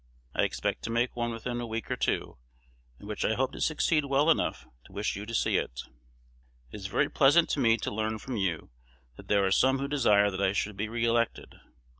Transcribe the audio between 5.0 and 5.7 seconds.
you to see